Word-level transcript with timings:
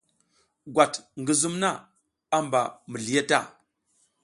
Gwat 0.73 0.93
ngi 1.19 1.33
zum 1.41 1.55
na, 1.61 1.71
a 2.35 2.37
mba 2.45 2.61
mizliye 2.91 3.21
ta. 3.29 3.39